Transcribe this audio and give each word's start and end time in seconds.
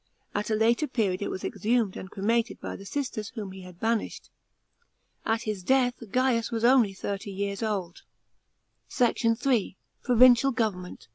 At 0.33 0.49
a 0.49 0.55
later 0.55 0.87
period 0.87 1.21
it 1.21 1.29
was 1.29 1.43
exhumed 1.43 1.95
and 1.95 2.09
cremated 2.09 2.59
by 2.59 2.75
the 2.75 2.87
sisters 2.87 3.29
whom 3.35 3.51
he 3.51 3.61
had 3.61 3.79
banished. 3.79 4.31
At 5.27 5.43
his 5.43 5.61
death 5.61 5.93
Gaius 6.09 6.49
was 6.49 6.63
only 6.65 6.93
thirty 6.95 7.29
years 7.29 7.61
old. 7.61 8.01
SECT. 8.87 9.23
III.— 9.45 9.77
PROVINCIAL 10.05 10.53
GOVERNMENT. 10.53 11.07